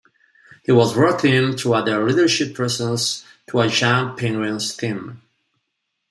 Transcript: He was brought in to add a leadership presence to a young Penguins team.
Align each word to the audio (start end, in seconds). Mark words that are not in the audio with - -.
He 0.63 0.71
was 0.71 0.93
brought 0.93 1.23
in 1.23 1.55
to 1.57 1.75
add 1.75 1.87
a 1.87 2.03
leadership 2.03 2.55
presence 2.55 3.23
to 3.45 3.59
a 3.61 3.67
young 3.67 4.17
Penguins 4.17 4.75
team. 4.75 5.21